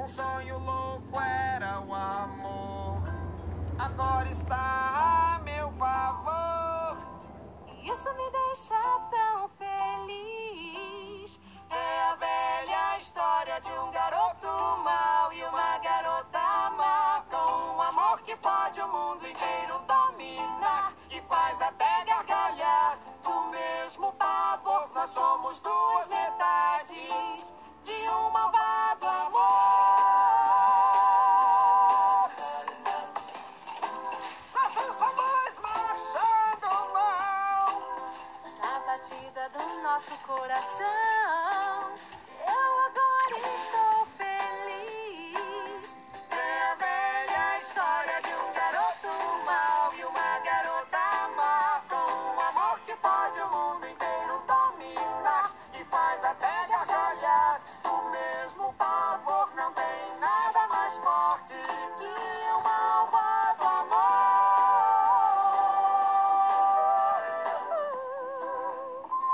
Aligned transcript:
Um 0.00 0.08
sonho 0.08 0.58
louco 0.60 1.20
era 1.20 1.78
o 1.78 1.94
amor, 1.94 3.02
agora 3.78 4.30
está 4.30 5.36
a 5.36 5.38
meu 5.40 5.70
favor. 5.72 6.96
E 7.68 7.90
isso 7.90 8.10
me 8.14 8.30
deixa 8.30 8.80
tão 9.10 9.46
feliz. 9.58 11.38
É 11.68 12.00
a 12.08 12.14
velha 12.14 12.96
história 12.96 13.60
de 13.60 13.70
um 13.72 13.90
garoto 13.90 14.46
mau 14.82 15.30
e 15.34 15.44
uma 15.44 15.78
garota 15.80 16.70
má. 16.78 17.22
Com 17.30 17.76
um 17.76 17.82
amor 17.82 18.22
que 18.22 18.34
pode 18.36 18.80
o 18.80 18.88
mundo 18.88 19.28
inteiro 19.28 19.82
dominar 19.86 20.94
e 21.10 21.20
faz 21.20 21.60
até 21.60 22.06
gargalhar. 22.06 22.96
Do 23.22 23.50
mesmo 23.50 24.14
pavor, 24.14 24.88
nós 24.94 25.10
somos 25.10 25.60
duas 25.60 26.10
da 39.34 39.48
do 39.48 39.82
nosso 39.82 40.12
coração. 40.26 41.69